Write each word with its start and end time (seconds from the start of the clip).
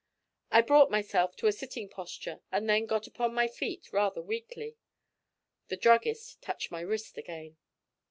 I 0.49 0.63
brought 0.63 0.89
myself 0.89 1.35
to 1.35 1.45
a 1.45 1.51
sitting 1.51 1.87
posture, 1.87 2.41
and 2.51 2.67
then 2.67 2.87
got 2.87 3.05
upon 3.05 3.35
my 3.35 3.47
feet, 3.47 3.93
rather 3.93 4.19
weakly. 4.19 4.75
The 5.67 5.77
druggist 5.77 6.41
touched 6.41 6.71
my 6.71 6.79
wrist 6.81 7.19
again. 7.19 7.57